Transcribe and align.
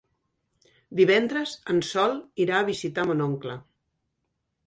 Divendres 0.99 1.51
en 1.75 1.83
Sol 1.89 2.17
irà 2.45 2.57
a 2.61 2.67
visitar 2.71 3.05
mon 3.11 3.21
oncle. 3.29 3.59